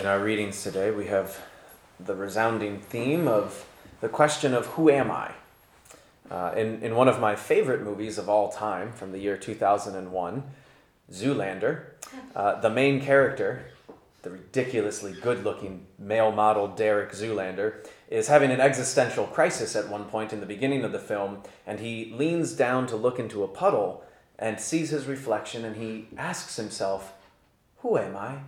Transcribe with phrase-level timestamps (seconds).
[0.00, 1.38] In our readings today, we have
[2.02, 3.66] the resounding theme of
[4.00, 5.32] the question of who am I?
[6.30, 10.42] Uh, in, in one of my favorite movies of all time from the year 2001,
[11.12, 11.82] Zoolander,
[12.34, 13.72] uh, the main character,
[14.22, 20.06] the ridiculously good looking male model Derek Zoolander, is having an existential crisis at one
[20.06, 23.48] point in the beginning of the film, and he leans down to look into a
[23.48, 24.02] puddle
[24.38, 27.12] and sees his reflection, and he asks himself,
[27.80, 28.38] Who am I?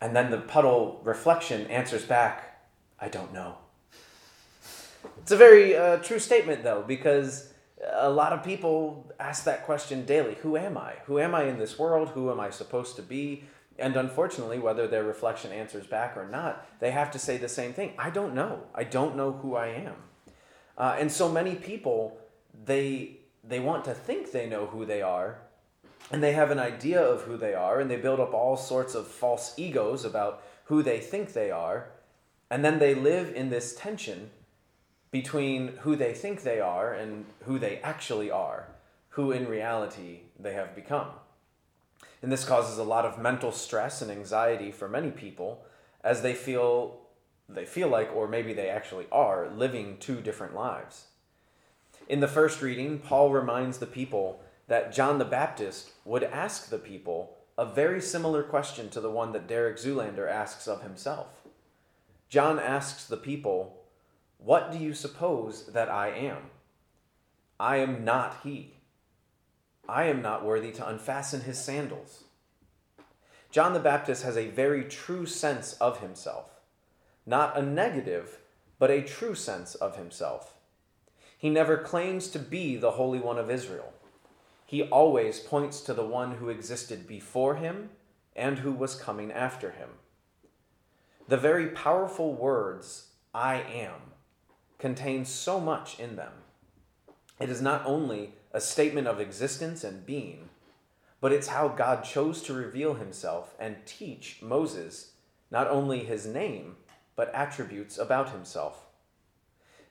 [0.00, 2.62] And then the puddle reflection answers back,
[2.98, 3.56] I don't know.
[5.18, 7.52] It's a very uh, true statement, though, because
[7.92, 10.94] a lot of people ask that question daily Who am I?
[11.06, 12.10] Who am I in this world?
[12.10, 13.44] Who am I supposed to be?
[13.78, 17.72] And unfortunately, whether their reflection answers back or not, they have to say the same
[17.72, 18.64] thing I don't know.
[18.74, 19.94] I don't know who I am.
[20.76, 22.18] Uh, and so many people,
[22.64, 25.38] they, they want to think they know who they are,
[26.10, 28.94] and they have an idea of who they are, and they build up all sorts
[28.94, 31.90] of false egos about who they think they are,
[32.50, 34.30] and then they live in this tension
[35.10, 38.68] between who they think they are and who they actually are,
[39.10, 41.08] who in reality they have become.
[42.22, 45.64] And this causes a lot of mental stress and anxiety for many people
[46.02, 46.96] as they feel
[47.48, 51.06] they feel like or maybe they actually are living two different lives.
[52.08, 54.40] In the first reading, Paul reminds the people
[54.70, 59.32] that John the Baptist would ask the people a very similar question to the one
[59.32, 61.42] that Derek Zoolander asks of himself.
[62.28, 63.82] John asks the people,
[64.38, 66.50] What do you suppose that I am?
[67.58, 68.74] I am not he.
[69.88, 72.22] I am not worthy to unfasten his sandals.
[73.50, 76.60] John the Baptist has a very true sense of himself,
[77.26, 78.38] not a negative,
[78.78, 80.54] but a true sense of himself.
[81.36, 83.92] He never claims to be the Holy One of Israel.
[84.70, 87.90] He always points to the one who existed before him
[88.36, 89.88] and who was coming after him.
[91.26, 94.12] The very powerful words, I am,
[94.78, 96.30] contain so much in them.
[97.40, 100.50] It is not only a statement of existence and being,
[101.20, 105.14] but it's how God chose to reveal himself and teach Moses
[105.50, 106.76] not only his name,
[107.16, 108.86] but attributes about himself.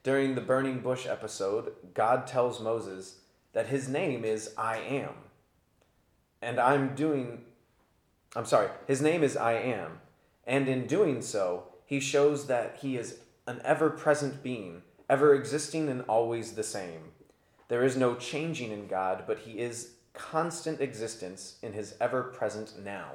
[0.02, 3.16] During the burning bush episode, God tells Moses
[3.52, 5.14] that his name is I am.
[6.42, 7.42] And I'm doing,
[8.34, 10.00] I'm sorry, his name is I am.
[10.46, 15.88] And in doing so, he shows that he is an ever present being, ever existing
[15.88, 17.12] and always the same.
[17.68, 22.74] There is no changing in God, but he is constant existence in his ever present
[22.82, 23.10] now.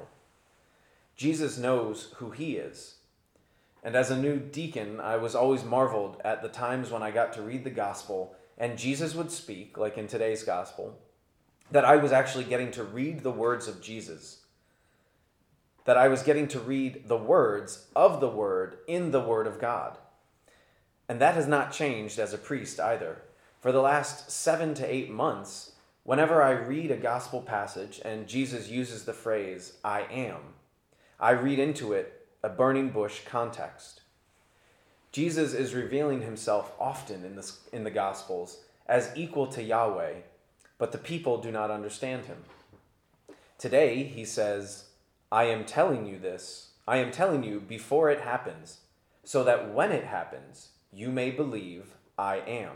[1.16, 2.96] Jesus knows who he is.
[3.82, 7.32] And as a new deacon, I was always marveled at the times when I got
[7.34, 10.98] to read the gospel and Jesus would speak, like in today's gospel,
[11.70, 14.42] that I was actually getting to read the words of Jesus.
[15.84, 19.60] That I was getting to read the words of the Word in the Word of
[19.60, 19.98] God.
[21.08, 23.22] And that has not changed as a priest either.
[23.60, 25.72] For the last seven to eight months,
[26.02, 30.40] whenever I read a gospel passage and Jesus uses the phrase, I am,
[31.20, 34.02] I read into it a burning bush context.
[35.12, 40.14] Jesus is revealing himself often in, the in the Gospels as equal to Yahweh,
[40.78, 42.38] but the people do not understand him.
[43.58, 44.84] Today, he says,
[45.32, 48.80] I am telling you this, I am telling you before it happens,
[49.24, 52.72] so that when it happens, you may believe I am.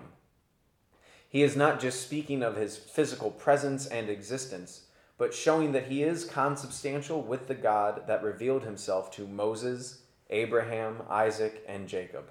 [1.29, 4.87] He is not just speaking of his physical presence and existence,
[5.17, 11.03] but showing that he is consubstantial with the God that revealed himself to Moses Abraham,
[11.11, 12.31] Isaac, and Jacob.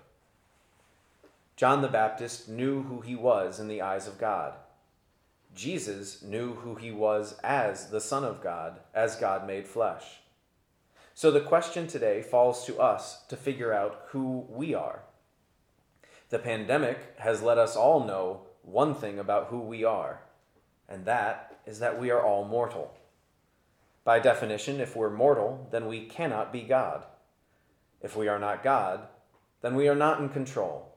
[1.56, 4.54] John the Baptist knew who he was in the eyes of God.
[5.54, 10.22] Jesus knew who he was as the Son of God, as God made flesh.
[11.14, 15.02] So the question today falls to us to figure out who we are.
[16.30, 20.22] The pandemic has let us all know one thing about who we are,
[20.88, 22.96] and that is that we are all mortal.
[24.06, 27.04] By definition, if we're mortal, then we cannot be God.
[28.02, 29.08] If we are not God,
[29.62, 30.96] then we are not in control.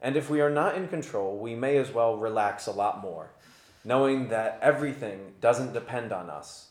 [0.00, 3.30] And if we are not in control, we may as well relax a lot more,
[3.84, 6.68] knowing that everything doesn't depend on us,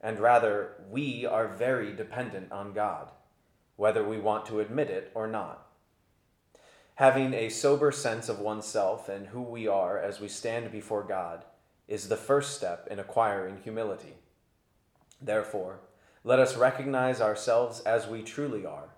[0.00, 3.10] and rather, we are very dependent on God,
[3.76, 5.66] whether we want to admit it or not.
[6.96, 11.44] Having a sober sense of oneself and who we are as we stand before God
[11.88, 14.14] is the first step in acquiring humility.
[15.20, 15.80] Therefore,
[16.22, 18.90] let us recognize ourselves as we truly are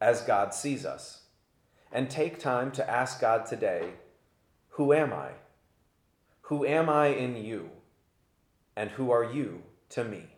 [0.00, 1.22] as God sees us.
[1.92, 3.90] And take time to ask God today,
[4.70, 5.30] Who am I?
[6.42, 7.70] Who am I in you?
[8.76, 10.35] And who are you to me?